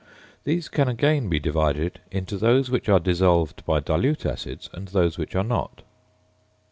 These 0.45 0.67
can 0.67 0.87
again 0.87 1.29
be 1.29 1.37
divided 1.39 1.99
into 2.09 2.35
those 2.39 2.71
which 2.71 2.89
are 2.89 2.99
dissolved 2.99 3.63
by 3.67 3.79
dilute 3.81 4.25
acids 4.25 4.67
and 4.73 4.87
those 4.87 5.19
which 5.19 5.35
are 5.35 5.43
not. 5.43 5.83